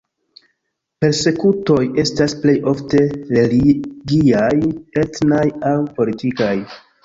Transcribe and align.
Persekutoj 1.03 1.81
estas 2.05 2.33
plej 2.41 2.57
ofte 2.73 3.03
religiaj, 3.37 4.51
etnaj 5.07 5.47
aŭ 5.77 5.79
politikaj. 6.01 6.53